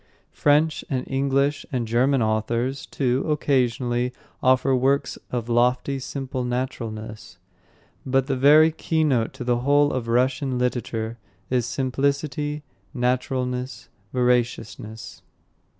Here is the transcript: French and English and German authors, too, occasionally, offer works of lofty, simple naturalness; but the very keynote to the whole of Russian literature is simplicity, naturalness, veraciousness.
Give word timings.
French 0.31 0.83
and 0.89 1.03
English 1.07 1.63
and 1.71 1.87
German 1.87 2.23
authors, 2.23 2.87
too, 2.87 3.23
occasionally, 3.29 4.11
offer 4.41 4.75
works 4.75 5.19
of 5.29 5.47
lofty, 5.47 5.99
simple 5.99 6.43
naturalness; 6.43 7.37
but 8.03 8.25
the 8.25 8.35
very 8.35 8.71
keynote 8.71 9.31
to 9.31 9.43
the 9.43 9.57
whole 9.59 9.93
of 9.93 10.07
Russian 10.07 10.57
literature 10.57 11.19
is 11.51 11.67
simplicity, 11.67 12.63
naturalness, 12.95 13.89
veraciousness. 14.11 15.21